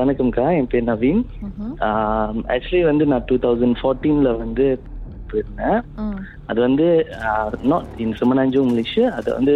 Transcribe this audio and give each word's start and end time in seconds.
வணக்கம்க்கா 0.00 0.44
என் 0.58 0.70
பேர் 0.72 0.88
நவீன். 0.90 1.22
ஆக்சுவலி 2.54 2.82
வந்து 2.90 3.04
நான் 3.12 3.26
டூ 3.28 3.36
தௌசண்ட் 3.44 3.78
ஃபோர்டீன்ல 3.80 4.30
வந்து 4.44 4.66
போயிருந்தேன். 5.30 5.78
அது 6.50 6.58
வந்து 6.60 6.86
நாட் 7.72 7.94
இன் 8.04 8.16
சுமனாஞ்சு 8.20 8.58
இங்கிலீஷ் 8.66 8.98
அது 9.18 9.28
வந்து 9.38 9.54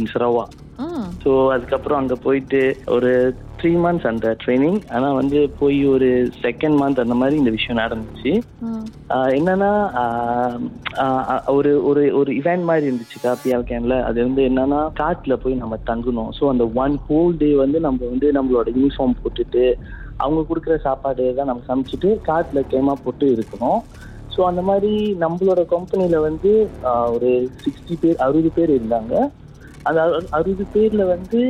இன் 0.00 0.10
சரவா. 0.12 0.46
ஸோ 1.22 1.30
அதுக்கப்புறம் 1.54 2.00
அங்கே 2.00 2.16
போயிட்டு 2.26 2.60
ஒரு 2.96 3.12
த்ரீ 3.60 3.70
மந்த்ஸ் 3.80 4.06
அந்த 4.06 4.28
ட்ரைனிங் 4.42 4.78
ஆனால் 4.90 5.14
வந்து 5.14 5.38
போய் 5.58 5.78
ஒரு 5.86 6.08
செகண்ட் 6.42 6.76
மந்த் 6.78 7.02
அந்த 7.02 7.14
மாதிரி 7.14 7.36
இந்த 7.36 7.50
விஷயம் 7.50 7.80
நடந்துச்சு. 7.80 8.32
என்னன்னா 9.34 9.70
ஒரு 11.52 11.72
ஒரு 11.84 12.02
ஒரு 12.14 12.30
இவெண்ட் 12.32 12.64
மாதிரி 12.64 12.88
இருந்துச்சுக்கா 12.88 13.32
பிஆர் 13.40 13.66
கேன்ல 13.68 13.96
அது 14.02 14.18
வந்து 14.22 14.42
என்னன்னா 14.48 14.80
காட்டுல 14.96 15.36
போய் 15.36 15.54
நம்ம 15.54 15.78
தங்கணும் 15.86 16.30
ஸோ 16.38 16.48
அந்த 16.48 16.66
ஒன் 16.78 16.96
ஹோல் 17.06 17.34
டே 17.36 17.50
வந்து 17.56 17.80
நம்ம 17.80 18.06
வந்து 18.06 18.28
நம்மளோட 18.32 18.68
யூனிஃபார்ம் 18.76 19.18
போட்டுட்டு 19.20 19.64
அவங்க 20.18 20.40
கொடுக்குற 20.48 20.76
சாப்பாடு 20.80 21.26
தான் 21.34 21.46
நம்ம 21.46 21.66
சமைச்சிட்டு 21.68 22.10
காட்டுல 22.26 22.62
கேமா 22.70 22.94
போட்டு 23.02 23.26
இருக்கணும் 23.34 23.80
ஸோ 24.34 24.42
அந்த 24.46 24.62
மாதிரி 24.62 24.92
நம்மளோட 25.20 25.60
கம்பெனில 25.68 26.20
வந்து 26.20 26.50
ஒரு 27.10 27.30
சிக்ஸ்டி 27.62 27.94
பேர் 28.00 28.20
அறுபது 28.20 28.50
பேர் 28.50 28.70
இருந்தாங்க. 28.70 29.14
அந்த 29.84 29.98
அறு- 30.06 30.28
அறுபது 30.30 30.64
பேர்ல 30.74 31.02
வந்து 31.08 31.40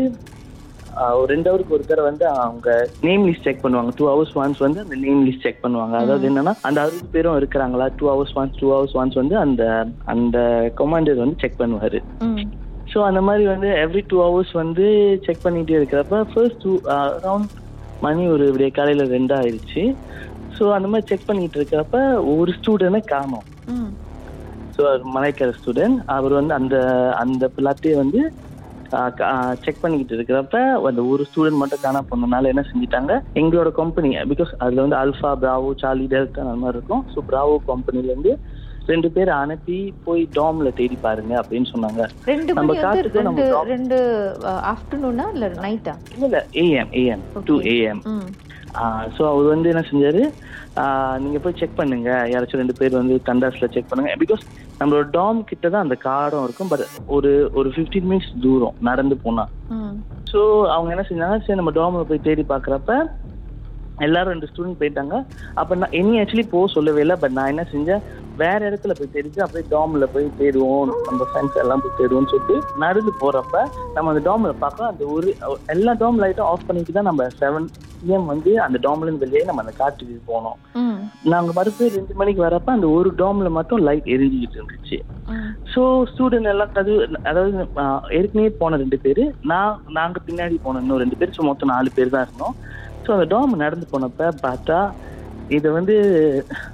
ஒரு 1.19 1.29
ரெண்டு 1.33 1.49
ஹவருக்கு 1.51 1.77
ஒரு 1.77 1.85
தடவை 1.91 2.07
வந்து 2.11 2.27
அவங்க 2.45 2.71
நேம் 3.09 3.25
லிஸ்ட் 3.29 3.47
செக் 3.49 3.63
பண்ணுவாங்க. 3.65 3.93
டூ 3.99 4.07
ஹவர்ஸ் 4.11 4.35
ஒன்ஸ் 4.43 4.63
வந்து 4.67 4.81
அந்த 4.85 4.97
நேம் 5.05 5.21
லிஸ்ட் 5.27 5.45
செக் 5.47 5.63
பண்ணுவாங்க. 5.65 5.95
அதாவது 6.05 6.29
என்னன்னா 6.31 6.55
அந்த 6.69 6.79
அறுபது 6.85 7.13
பேரும் 7.15 7.39
இருக்கிறாங்களா? 7.41 7.87
Two 8.01 8.07
hours 8.13 8.35
once 8.41 8.59
two 8.61 8.69
hours 8.75 8.97
once 9.03 9.21
வந்து 9.21 9.37
அந்த 9.45 9.63
அந்த 10.15 10.39
கமாண்டர் 10.81 11.23
வந்து 11.25 11.41
செக் 11.45 11.61
பண்ணுவாரு. 11.63 12.01
ஸோ 12.93 13.01
அந்த 13.09 13.21
மாதிரி 13.29 13.45
வந்து 13.55 13.69
எவ்ரி 13.85 14.03
டூ 14.13 14.19
ஹவர்ஸ் 14.27 14.53
வந்து 14.63 14.87
செக் 15.27 15.45
பண்ணிட்டே 15.47 15.79
இருக்கிறப்ப 15.81 16.21
ஃபர்ஸ்ட் 16.33 16.63
டூ 16.67 16.75
அரவுண்ட் 16.99 17.57
மணி 18.07 18.23
ஒரு 18.35 18.45
விடிய 18.55 18.71
காலையில 18.79 19.07
ரெண்டு 19.17 19.35
ஆயிடுச்சு 19.39 19.83
ஸோ 20.59 20.65
அந்த 20.77 20.87
மாதிரி 20.91 21.09
செக் 21.11 21.29
பண்ணிட்டு 21.31 21.59
இருக்கிறப்ப 21.61 21.99
ஒரு 22.37 22.53
ஸ்டூடெண்ட்டை 22.59 23.03
காணோம். 23.15 23.47
ஸோ 24.77 24.83
மலைக்கர 25.17 25.53
ஸ்டூடெண்ட் 25.59 25.99
அவர் 26.17 26.33
வந்து 26.39 26.55
அந்த 26.59 26.77
அந்த 27.23 27.45
பிள்ளாத்தையே 27.57 27.97
வந்து 28.03 28.21
செக் 29.65 29.83
பண்ணிக்கிட்டு 29.83 30.17
இருக்கிறப்ப 30.17 30.59
அந்த 30.91 31.03
ஒரு 31.13 31.23
ஸ்டூடெண்ட் 31.29 31.61
மட்டும் 31.63 31.85
காணா 31.85 32.01
போனதுனால 32.09 32.51
என்ன 32.53 32.65
செஞ்சிட்டாங்க? 32.71 33.13
எங்களோட 33.43 33.71
கம்பெனி 33.81 34.11
பிகாஸ் 34.33 34.53
அதுல 34.65 34.85
வந்து 34.87 35.01
அல்ஃபா 35.03 35.33
பிராவோ 35.43 35.71
சார்லி 35.83 36.07
டெல்டா 36.15 36.45
அந்த 36.47 36.57
மாதிரி 36.63 36.79
இருக்கும். 36.79 37.05
ஸோ 37.15 37.21
பிராவோ 37.31 37.57
கம்பெனில 37.73 38.13
இருந்து 38.13 38.35
ரெண்டு 38.89 39.09
பேர் 39.15 39.31
அனுப்பி 39.41 39.77
போய் 40.07 40.23
டாம்ல 40.39 40.69
தேடி 40.79 40.97
பாருங்க 41.07 41.33
அப்படின்னு 41.41 41.69
சொன்னாங்க. 41.73 42.03
ரெண்டு 42.31 42.53
நம்ம 42.59 42.75
காட்டுக்கு 42.85 43.27
நம்ம 43.29 43.45
ரெண்டு 43.75 43.99
ஆஃப்டர்நூனா 44.73 45.27
இல்ல 45.35 45.49
நைட்டா 45.65 45.95
இல்ல 46.17 46.39
AM 46.65 46.93
AM 47.03 47.25
two 47.51 47.57
AM 47.75 48.03
so 49.17 49.29
அவர் 49.29 49.45
வந்து 49.45 49.69
என்ன 49.69 49.85
செஞ்சாரு? 49.91 50.33
ஆஹ் 50.77 51.19
நீங்க 51.19 51.39
போய் 51.39 51.59
செக் 51.59 51.77
பண்ணுங்க. 51.77 52.11
யாராச்சும் 52.29 52.63
ரெண்டு 52.63 52.75
பேர் 52.75 52.93
வந்து 52.93 53.21
தண்டாஸ்ல 53.27 53.73
செக் 53.73 53.89
பண்ணுங்க. 53.89 54.17
பிகாஸ் 54.19 54.43
நம்மளோட 54.81 55.11
டாம் 55.11 55.45
கிட்ட 55.45 55.69
தான் 55.69 55.83
அந்த 55.83 55.95
கார்டும் 55.95 56.45
இருக்கும் 56.45 56.69
பட் 56.69 56.81
ஒரு 57.07 57.51
ஒரு 57.55 57.69
15 57.69 58.01
மினிட்ஸ் 58.01 58.41
தூரம் 58.43 58.75
நடந்து 58.81 59.17
போனா. 59.17 59.47
ம். 59.69 59.97
ஸோ 60.33 60.69
அவங்க 60.69 60.91
என்ன 60.91 61.05
செஞ்சாங்க? 61.09 61.39
சரி 61.41 61.55
நம்ம 61.55 61.71
டாம்ல 61.71 62.03
போய் 62.03 62.21
தேடி 62.23 62.45
பார்க்குறப்ப 62.49 63.11
எல்லாரும் 64.07 64.33
ரெண்டு 64.35 64.49
ஸ்டூடெண்ட் 64.51 64.81
போயிட்டாங்க. 64.81 65.17
அப்போ 65.61 65.73
நான் 65.83 65.97
இனி 66.01 66.15
ஆக்சுவலி 66.23 66.47
போக 66.55 66.69
சொல்லவே 66.77 67.03
இல்லை. 67.05 67.17
பட் 67.23 67.37
நான் 67.39 67.51
என்ன 67.53 67.65
செஞ்சேன்? 67.75 68.03
வேற 68.43 68.59
இடத்துல 68.69 68.93
போய் 68.99 69.13
தேடிச்சு 69.15 69.45
அப்படியே 69.45 69.65
டாம்ல 69.75 70.05
போய் 70.15 70.27
தேடுவோம். 70.41 70.91
நம்ம 71.09 71.23
ஃப்ரெண்ட்ஸ் 71.31 71.61
எல்லாம் 71.63 71.83
போய் 71.85 71.99
தேடுவோம்னு 72.01 72.31
சொல்லிட்டு 72.33 72.57
நடந்து 72.85 73.13
போறப்ப 73.23 73.65
நம்ம 73.97 74.11
அந்த 74.13 74.23
டாம்ல 74.29 74.53
பார்க்க 74.65 74.91
அந்த 74.93 75.05
ஒரு 75.17 75.31
எல்லா 75.75 75.95
டாம் 76.03 76.21
லைட்டும் 76.25 76.49
ஆஃப் 76.53 76.67
பண்ணிட்டு 76.69 76.97
தான் 76.99 77.09
நம்ம 77.11 77.27
செவன் 77.41 77.69
பிஎம் 78.03 78.31
வந்து 78.33 78.51
அந்த 78.67 78.77
டாம்ல 78.87 79.07
இருந்து 79.07 79.25
வெளியே 79.25 79.43
நம்ம 79.49 79.63
அந்த 79.65 79.75
காட்டுக்கு 79.81 80.17
போனோம். 80.31 80.59
நாங்க 81.33 81.51
மறுபடியும் 81.57 81.97
ரெண்டு 81.99 82.15
மணிக்கு 82.21 82.41
வரப்ப 82.47 82.71
அந்த 82.77 82.89
ஒரு 82.99 83.11
டாம்ல 83.23 83.49
மட்டும் 83.59 83.83
லைட் 83.89 84.11
எரிஞ்சுக்கிட்டு 84.15 84.59
இருந்துச்சு. 84.61 84.99
ஸோ 85.73 85.83
ஸ்டூடெண்ட் 86.13 86.51
எல்லாம் 86.53 86.79
அது 86.83 86.95
அதாவது 87.31 87.59
ஏற்கனவே 88.19 88.51
போன 88.63 88.79
ரெண்டு 88.85 88.99
பேர். 89.05 89.25
நான் 89.53 89.81
நாங்கள் 89.99 90.27
பின்னாடி 90.29 90.57
போன 90.67 90.81
இன்னும் 90.85 91.03
ரெண்டு 91.05 91.19
பேர். 91.21 91.37
ஸோ 91.39 91.45
மொத்தம் 91.51 91.73
நாலு 91.75 91.91
பேர் 91.99 92.15
தான் 92.15 92.27
இருந்தோம். 92.27 92.57
அந்த 93.13 93.37
டோம் 93.37 93.57
நடந்து 93.57 93.87
போனப்ப 93.93 94.33
பார்த்தா 94.43 94.91
இதை 95.49 95.71
வந்து 95.71 95.95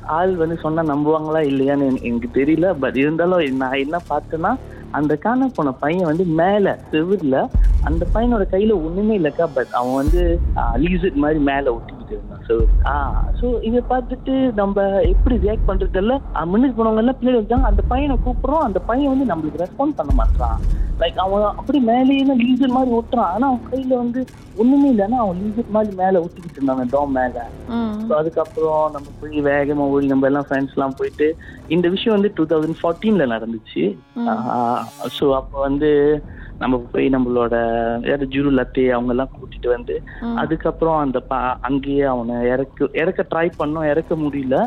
ஆள் 0.07 0.37
வந்து 0.37 0.57
சொன்னா 0.57 0.83
நம்புவாங்களா 0.83 1.41
இல்லையான்னு 1.43 1.87
எனக்கு- 1.87 2.35
தெரியல. 2.35 2.75
பட் 2.81 2.97
இருந்தாலும் 2.97 3.57
நான் 3.57 3.73
என்ன 3.73 3.99
பார்த்தேன்னா 4.11 4.57
அந்த 4.91 5.17
காண 5.17 5.51
போன 5.55 5.73
பையன் 5.73 6.05
வந்து 6.05 6.25
மேல 6.25 6.79
செவிரில் 6.93 7.49
அந்த 7.85 8.07
பையனோட 8.15 8.45
கையில 8.53 8.73
ஒண்ணுமே 8.73 9.19
இல்லக்கா. 9.19 9.49
பட் 9.55 9.67
அவன் 9.73 9.95
வந்து 9.95 10.41
லீசட் 10.77 11.15
மாதிரி 11.15 11.41
மேல 11.41 11.73
ஒட்டிக்கிட்டு 11.73 11.96
ஆ 12.93 12.95
ஸோ 13.41 13.47
இதை 13.69 13.81
பார்த்துட்டு 13.91 14.35
நம்ம 14.61 14.87
எப்படி 15.13 15.37
ரியாக்ட் 15.45 15.69
பண்றது 15.69 16.01
இல்ல 16.03 16.15
முன்னுக்கு 16.53 16.79
போனவங்க 16.79 17.03
எல்லாம் 17.03 17.19
பின்னாடி 17.21 17.41
வச்சாங்க 17.43 17.71
அந்த 17.71 17.83
பையனை 17.93 18.17
கூப்பிடுறோம். 18.27 18.65
அந்த 18.69 18.81
பையன் 18.91 19.13
வந்து 19.13 19.31
நம்மளுக்கு 19.31 19.63
ரெஸ்பாண்ட் 19.65 19.99
பண்ண 20.01 20.13
மாட்டான் 20.21 20.59
லைக் 21.01 21.19
அவன் 21.25 21.43
அப்படி 21.61 21.79
மேலேயே 21.89 22.37
லீசர் 22.43 22.77
மாதிரி 22.77 22.91
ஒட்டுறான். 22.99 23.33
ஆனா 23.35 23.47
அவன் 23.51 23.67
கையில 23.71 23.93
வந்து 24.03 24.21
ஒண்ணுமே 24.63 24.89
இல்லைன்னா 24.93 25.19
அவன் 25.25 25.41
லீசர் 25.43 25.75
மாதிரி 25.77 25.93
மேல 26.03 26.23
ஒட்டிக்கிட்டு 26.25 26.59
இருந்தான் 26.59 26.79
அந்த 26.79 26.89
டாம் 26.95 27.13
மேல. 27.19 27.37
ஸோ 28.07 28.13
அதுக்கப்புறம் 28.21 28.87
நம்ம 28.95 29.09
போய் 29.21 29.47
வேகமா 29.51 29.89
ஓடி 29.95 30.07
நம்ம 30.13 30.29
எல்லாம் 30.31 30.47
ஃப்ரெண்ட்ஸ் 30.49 30.77
எல்லாம் 30.77 30.97
போயிட்டு 31.01 31.29
இந்த 31.77 31.87
விஷயம் 31.97 32.17
வந்து 32.17 32.33
டூ 32.39 32.47
தௌசண்ட் 32.53 32.81
ஃபோர்டீன்ல 32.81 33.27
நடந்துச்சு. 33.35 33.85
ஸோ 35.19 35.27
அப்போ 35.41 35.57
வந்து 35.69 35.91
நம்ம 36.59 36.85
போய் 36.93 37.09
நம்மளோட 37.09 37.55
யாரு 38.09 38.29
ஜுரு 38.31 38.51
லத்தே 38.51 38.89
அவங்க 38.89 39.09
எல்லாம் 39.09 39.29
கூட்டிட்டு 39.33 39.69
வந்து. 39.69 40.03
அதுக்கப்புறம் 40.37 40.99
அந்த 40.99 41.23
அங்கேயே 41.61 42.03
அவனை 42.03 42.35
இறக்க 42.49 42.89
இறக்க 42.93 43.27
ட்ரை 43.35 43.51
பண்ணோம் 43.59 43.89
இறக்க 43.91 44.15
முடியல. 44.15 44.67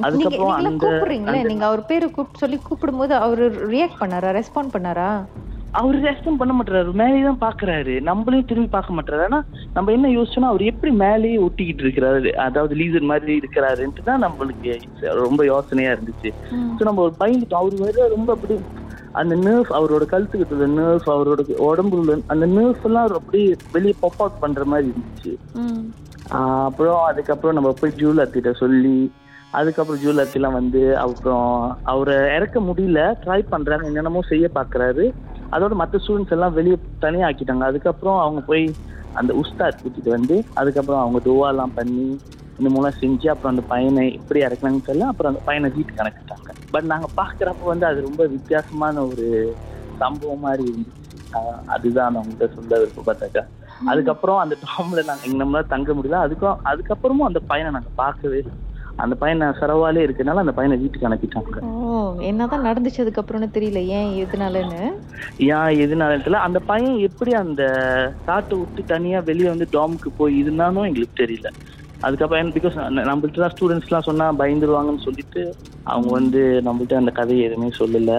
அதுக்கப்புறம் 0.00 0.48
அந்த- 0.50 0.88
நீங்க 1.42 1.66
அவர் 1.66 1.86
பேரு 1.86 2.10
கூப்பிட்டு 2.10 2.38
சொல்லி 2.38 2.58
கூப்பிடும்போது 2.58 3.12
அவரு 3.12 3.50
ரியாக்ட் 3.70 4.02
பண்ணாரா? 4.02 4.42
ரெஸ்பாண்ட் 4.42 4.74
பண்ணாரா? 4.78 5.24
அவர் 5.72 5.94
ரெஸ்பாண்ட் 5.94 6.36
பண்ண 6.38 6.54
மாட்டாரு 6.54 6.92
மேலேயே 6.92 7.28
தான் 7.36 7.40
பாக்குறாரு. 7.40 8.00
நம்மளையும் 8.06 8.44
திரும்பி 8.44 8.68
பார்க்க 8.70 8.94
மாட்டாரு 8.94 9.22
ஆனா 9.22 9.44
நம்ம 9.74 9.92
என்ன 9.92 10.08
யோசிச்சோம்னா 10.08 10.40
அவர் 10.40 10.60
எப்படி 10.60 10.92
மேலேயே 10.92 11.36
ஒட்டிக்கிட்டு 11.36 11.82
இருக்கிறாரு? 11.82 12.30
அதாவது 12.30 12.74
லீசர் 12.74 13.00
மாதிரி 13.00 13.40
இருக்கிறாருன்ட்டு 13.42 14.02
தான் 14.04 14.24
நம்மளுக்கு 14.24 14.80
ரொம்ப 15.00 15.44
யோசனையா 15.44 15.90
இருந்துச்சு. 15.90 16.30
ஸோ 16.54 16.80
நம்ம 16.80 17.02
ஒரு 17.02 17.14
பயந்துட்டோம். 17.20 17.54
அவர் 17.54 17.74
வேற 17.74 18.08
ரொம்ப 18.08 18.32
அப்படி 18.32 18.60
அந்த 19.14 19.34
நர்வ் 19.36 19.70
அவரோட 19.78 20.04
கழுத்துக்கிட்ட 20.10 20.56
உள்ள 20.56 20.66
நர்வ் 20.80 21.08
அவரோட 21.14 21.40
உடம்புல 21.68 22.00
உள்ள 22.02 22.16
அந்த 22.26 22.46
நர்வ் 22.46 22.84
எல்லாம் 22.88 23.16
அப்படியே 23.18 23.46
வெளியே 23.72 23.94
பாப் 24.00 24.20
அவுட் 24.22 24.42
பண்ற 24.42 24.64
மாதிரி 24.64 24.90
இருந்துச்சு. 24.90 25.32
அப்புறம் 26.40 27.00
அதுக்கப்புறம் 27.08 27.56
நம்ம 27.58 27.72
போய் 27.80 27.98
ஜூல் 28.02 28.22
அத்திட்ட 28.24 28.50
சொல்லி 28.62 28.98
அதுக்கப்புறம் 29.58 30.02
ஜூல் 30.02 30.22
அத்திலாம் 30.24 30.58
வந்து 30.58 30.82
அப்புறம் 31.04 31.48
அவரை 31.92 32.16
இறக்க 32.36 32.60
முடியல 32.60 33.00
ட்ரை 33.22 33.40
பண்றாங்க 33.52 33.88
என்னென்னமோ 33.90 34.22
செய்ய 34.28 34.48
பாக்குறாரு. 34.58 35.06
அதோட 35.54 35.74
மற்ற 35.80 35.98
ஸ்டூடெண்ட்ஸ் 36.02 36.34
எல்லாம் 36.36 36.56
வெளியே 36.58 36.76
தனியா 37.04 37.26
ஆக்கிட்டாங்க 37.28 37.64
அதுக்கப்புறம் 37.70 38.20
அவங்க 38.20 38.40
போய் 38.40 38.64
அந்த 39.20 39.32
உஸ்தாத் 39.40 39.80
கூட்டிட்டு 39.82 40.10
வந்து 40.10 40.44
அதுக்கப்புறம் 40.54 41.02
அவங்க 41.02 41.20
துவாலாம் 41.28 41.76
பண்ணி 41.78 42.08
இந்த 42.58 42.70
மூலம் 42.74 42.98
செஞ்சு 43.02 43.28
அப்புறம் 43.32 43.54
அந்த 43.54 43.64
பையனை 43.72 44.04
எப்படி 44.12 44.40
இறக்குனாங்கன்னு 44.46 44.88
தெரியல 44.88 45.10
அப்புறம் 45.12 45.32
அந்த 45.32 45.42
பையனை 45.44 45.70
வீட்டுக்கு 45.76 46.04
அனுப்பிட்டாங்க. 46.04 46.49
பட் 46.72 46.90
நாங்க 46.92 47.08
பாக்குறப்ப 47.20 47.70
வந்து 47.72 47.86
அது 47.90 48.06
ரொம்ப 48.08 48.22
வித்தியாசமான 48.36 49.04
ஒரு 49.10 49.26
சம்பவம் 50.02 50.44
மாதிரி 50.46 50.64
இருந்துச்சு. 50.70 50.96
அதுதான் 51.74 52.12
நான் 52.12 52.22
உங்கள்கிட்ட 52.22 52.54
சொல்ல 52.54 52.78
விருப்பப்பட்டாக்கா 52.82 53.44
அதுக்கப்புறம் 53.90 54.40
அந்த 54.42 54.54
டாம்ல 54.64 55.02
நாங்க 55.08 55.26
எங்க 55.28 55.38
நம்மளால 55.42 55.72
தங்க 55.74 55.92
முடியல. 55.98 56.24
அதுக்கும் 56.26 56.58
அதுக்கப்புறமும் 56.70 57.28
அந்த 57.28 57.40
பையனை 57.50 57.70
நாங்க 57.76 57.92
பார்க்கவே 58.02 58.38
இல்லை. 58.42 58.54
அந்த 59.02 59.14
பையனை 59.20 59.46
சரவாலே 59.60 60.00
இருக்கனால 60.06 60.42
அந்த 60.42 60.52
பையனை 60.56 60.74
வீட்டுக்கு 60.80 61.08
அனுப்பிட்டாங்க. 61.08 61.60
ஓ 61.66 62.00
என்னதான் 62.30 62.66
நடந்துச்சு 62.68 63.02
அதுக்கப்புறம்னு 63.04 63.48
தெரியல. 63.56 63.80
ஏன் 63.98 64.10
எதனாலன்னு? 64.22 64.82
ஏன் 65.54 65.72
எதுனால 65.84 66.18
தெரியல. 66.22 66.42
அந்த 66.48 66.60
பையன் 66.70 66.98
எப்படி 67.08 67.32
அந்த 67.42 67.62
காட்டை 68.26 68.58
விட்டு 68.58 68.84
தனியா 68.94 69.20
வெளியே 69.30 69.48
வந்து 69.48 69.68
டாமுக்கு 69.76 70.10
போய் 70.20 70.36
இருந்தாலும் 70.42 70.88
எங்களுக்கு 70.90 71.20
தெரியல. 71.22 71.50
அதுக்கப்புறம் 72.06 72.54
பிகாஸ் 72.56 72.76
நம்மள்ட்ட 73.10 73.44
தான் 73.44 73.54
ஸ்டூடெண்ட்ஸ்லாம் 73.54 74.08
சொன்னா 74.10 74.26
பயந்துருவாங்கன்னு 74.42 75.06
சொல்லிட்டு 75.06 75.42
அவங்க 75.92 76.10
வந்து 76.18 76.42
நம்மள்ட்ட 76.66 77.02
அந்த 77.02 77.14
கதையை 77.20 77.42
எதுவுமே 77.48 77.70
சொல்லல. 77.80 78.12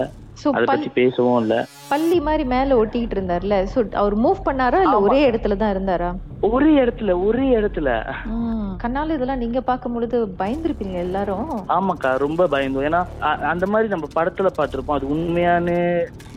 அதை 0.56 0.66
பத்தி 0.68 0.88
பேசவும் 0.98 1.40
இல்ல. 1.42 1.54
பள்ளி 1.90 2.18
மாதிரி 2.26 2.44
மேல 2.52 2.76
ஒட்டிக்கிட்டு 2.80 3.16
இருந்தார்ல? 3.16 3.56
சோ 3.72 3.78
அவர் 4.00 4.14
மூவ் 4.24 4.38
பண்ணாரா? 4.46 4.78
இல்ல 4.84 4.96
ஒரே 5.06 5.20
இடத்துல 5.30 5.56
தான் 5.62 5.72
இருந்தாரா? 5.74 6.08
ஒரே 6.48 6.70
இடத்துல 6.82 7.12
ஒரே 7.26 7.44
இடத்துல. 7.58 7.88
கண்ணால 8.82 9.16
இதெல்லாம் 9.16 9.42
நீங்க 9.42 9.60
பார்க்கும் 9.68 9.94
பொழுது 9.96 10.18
பயந்துருப்பீங்க 10.40 10.96
எல்லாரும். 11.06 11.50
ஆமாக்கா 11.76 12.10
ரொம்ப 12.24 12.46
பயந்தோம் 12.54 12.86
ஏன்னா 12.88 13.00
அந்த 13.52 13.66
மாதிரி 13.72 13.92
நம்ம 13.94 14.08
படத்துல 14.16 14.50
பார்த்திருப்போம். 14.58 14.98
அது 14.98 15.12
உண்மையானு 15.16 15.76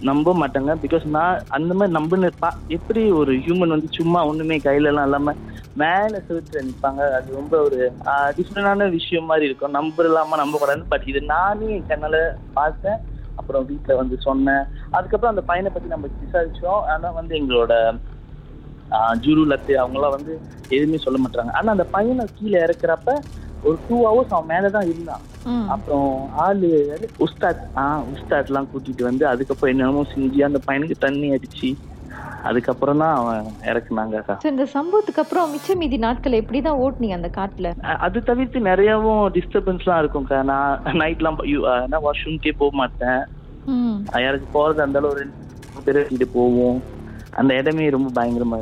நம்ப 0.09 0.35
மாட்டாங்க. 0.41 0.73
பிகாஸ் 0.83 1.05
நான் 1.17 1.41
அந்த 1.59 1.71
மாதிரி 1.73 1.95
நம்பின 1.99 2.31
எப்படி 2.77 3.03
ஒரு 3.21 3.33
ஹியூமன் 3.45 3.75
வந்து 3.75 3.89
சும்மா 3.99 4.21
ஒண்ணுமே 4.31 4.57
கையில 4.67 4.91
எல்லாம் 4.93 5.09
இல்லாம 5.09 5.35
மேல 5.75 6.21
செலுத்து 6.27 6.61
நிற்பாங்க 6.61 7.01
அது 7.17 7.33
ரொம்ப 7.33 7.61
ஒரு 7.61 7.91
டிஃப்ரெண்டான 8.05 8.89
விஷயம் 8.89 9.25
மாதிரி 9.25 9.45
இருக்கும். 9.45 9.73
நம்பலாமா 9.73 10.35
நம்ப 10.35 10.57
கூடாது 10.57 10.83
பட் 10.89 11.01
இது 11.05 11.21
நானே 11.21 11.69
என் 11.69 11.85
கண்ணால 11.87 12.17
பார்த்தேன். 12.53 12.97
அப்புறம் 13.35 13.65
வீட்ல 13.65 13.95
வந்து 13.95 14.17
சொன்னேன். 14.19 14.63
அதுக்கப்புறம் 14.91 15.35
அந்த 15.35 15.41
பையனை 15.41 15.71
பத்தி 15.71 15.89
நம்ம 15.89 16.07
விசாரிச்சோம். 16.21 16.81
ஆனா 16.93 17.09
வந்து 17.11 17.35
எங்களோட 17.37 17.73
ஜுரு 18.91 19.43
லத்து 19.51 19.73
அவங்களாம் 19.83 20.09
வந்து 20.09 20.39
எதுவுமே 20.69 20.97
சொல்ல 20.97 21.19
மாட்டாங்க 21.23 21.51
ஆனா 21.51 21.71
அந்த 21.71 21.83
பையனை 21.83 22.25
கீழே 22.33 22.59
இறக்குறப்ப 22.59 23.19
ஒரு 23.63 23.77
டூ 23.89 23.97
ஹவர்ஸ் 24.05 24.29
அவன் 24.29 24.57
மேலதான் 24.57 24.87
இருந்தான். 24.87 25.19
ம். 25.43 25.69
அப்புறம் 25.69 26.29
ஆளு? 26.35 26.69
உஸ்தாத். 27.19 27.63
ஆஹ் 27.75 28.03
உஸ்தாத் 28.13 28.45
எல்லாம் 28.45 28.67
கூட்டிட்டு 28.67 29.03
வந்து 29.03 29.27
அதுக்கப்புறம் 29.27 29.77
என்னென்னமோ 29.77 30.05
செஞ்சு 30.15 30.43
அந்த 30.43 30.59
பையனுக்கு 30.67 30.93
தண்ணி 30.99 31.31
அடிச்சு 31.31 31.69
அதுக்கப்புறம் 32.49 33.01
தான் 33.03 33.15
அவன் 33.19 33.45
இறக்குனாங்க 33.71 34.15
அக்கா. 34.21 34.35
இந்த 34.51 34.65
சம்பவத்துக்கு 34.73 35.21
அப்புறம் 35.23 35.53
மிச்ச 35.53 35.75
மீதி 35.81 35.97
நாட்கள் 36.05 36.39
எப்படிதான் 36.41 36.81
ஓட்டுனீங்க 36.85 37.17
அந்த 37.19 37.29
காட்டுல? 37.37 37.69
அது 38.05 38.17
தவிர்த்து 38.29 38.59
நிறையவும் 38.69 39.23
டிஸ்டர்பன்ஸ்லாம் 39.37 40.01
இருக்கும்க்கா 40.03 40.39
நான் 40.51 40.81
நைட்லாம் 41.01 41.39
நான் 41.91 42.05
வாஷ்ரூம்க்கே 42.07 42.53
போக 42.61 42.71
மாட்டேன். 42.81 43.21
யாருக்கு 44.25 44.47
போறது 44.57 44.81
இருந்தாலும் 44.83 45.11
ஒரு 45.13 45.23
ரெண்டு 45.23 45.85
பேர் 45.87 46.35
போவோம். 46.37 46.79
அந்த 47.39 47.51
இடமே 47.59 47.85
ரொம்ப 47.95 48.09
பயங்கரமா 48.17 48.57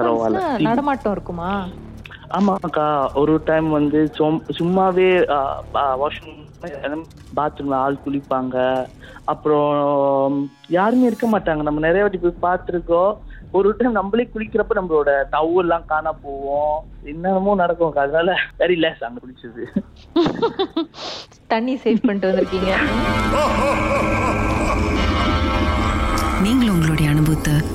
பரவாயில்ல. 0.00 0.40
நடமாட்டம் 0.68 1.14
இருக்குமா? 1.16 1.50
ஆமாக்கா 2.30 3.12
ஒரு 3.14 3.42
டைம் 3.44 3.70
வந்து 3.70 4.10
சும்- 4.18 4.42
சும்மாவே 4.58 5.24
வாஷ்ரூம் 5.74 6.44
பாத்ரூம்ல 7.36 7.74
ஆள் 7.74 7.98
குளிப்பாங்க. 8.06 8.86
அப்புறம் 9.24 10.50
யாருமே 10.68 11.02
இருக்க 11.02 11.38
மாட்டாங்க. 11.38 11.62
நம்ம 11.62 11.80
நிறைய 11.80 12.00
வாட்டி 12.00 12.18
போய் 12.18 12.50
பார்த்துருக்கோம். 12.50 13.16
ஒரு 13.52 13.74
டைம் 13.78 13.92
நம்மளே 13.92 14.30
குளிக்கிறப்ப 14.34 14.74
நம்மளோட 14.74 15.22
டவ் 15.32 15.54
எல்லாம் 15.54 15.86
காணா 15.86 16.12
போவோம் 16.12 16.84
என்னென்னமோ 17.02 17.54
நடக்கும். 17.54 17.94
அதனால 17.94 18.34
வெரி 18.58 18.76
லேஸ் 18.76 19.04
அங்க 19.04 19.20
குளிச்சது. 19.26 19.80
தண்ணி 21.46 21.74
சேவ் 21.74 22.02
பண்ணிட்டு 22.06 22.30
வந்திருக்கீங்க. 22.30 22.72
நீங்களும் 26.42 26.75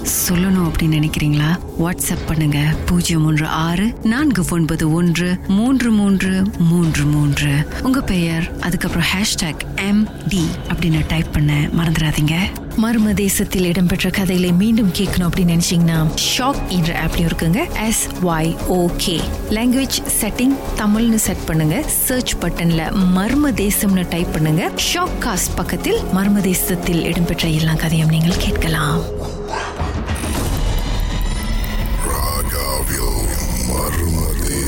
சொல்லணும் 0.04 0.72
அப்படின்னு 0.72 0.98
நினைக்கிறீங்களா? 0.98 1.58
வாட்ஸ்அப் 1.80 2.26
பண்ணுங்க. 2.26 2.60
பூஜ்ஜியம் 2.86 3.26
ஒன்று 3.26 3.46
ஆறு 3.46 3.94
நான்கு 4.04 4.44
ஒன்பது 4.50 4.92
ஒன்று 4.92 5.38
மூன்று 5.48 5.92
மூன்று 5.92 6.44
மூன்று 6.58 7.04
மூன்று. 7.06 7.50
உங்க 7.82 8.02
பெயர் 8.02 8.60
அதுக்கப்புறம் 8.60 9.08
ஹேஷ்டாக் 9.14 9.60
எம் 9.76 10.08
டி 10.28 10.48
அப்படின்னு 10.68 11.02
டைப் 11.08 11.34
பண்ண 11.34 11.54
மறந்துடாதீங்க. 11.54 12.36
மர்ம 12.84 13.14
தேசத்தில் 13.14 13.64
இடம்பெற்ற 13.64 14.10
கதைகளை 14.10 14.52
மீண்டும் 14.52 14.92
கேட்கணும் 14.94 15.30
அப்படின்னு 15.30 15.60
நினைச்சீங்கன்னா 15.60 16.10
ஷாக் 16.38 16.68
என்ற 16.68 17.06
ஆப்லயும் 17.06 17.30
இருக்குங்க. 17.32 17.86
S 17.86 18.08
Y 18.24 18.56
okay 18.70 19.20
language 19.50 19.98
setting 20.22 20.56
தமிழ்னு 20.78 21.16
செட் 21.16 21.46
பண்ணுங்க. 21.46 21.84
சர்ச் 21.88 22.36
பட்டன்ல 22.36 22.94
மர்ம 23.16 23.52
தேசம்னு 23.52 24.06
டைப் 24.10 24.34
பண்ணுங்க. 24.34 24.72
ஷாக் 24.94 25.24
காஸ்ட் 25.24 25.56
பக்கத்தில் 25.56 25.98
மர்ம 26.14 26.42
தேசத்தில் 26.42 27.04
இடம்பெற்ற 27.04 27.48
எல்லா 27.48 27.74
கதையும் 27.74 28.10
நீங்கள் 28.10 28.38
கேட்கலாம். 28.38 29.21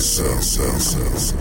Sensação. 0.04 1.34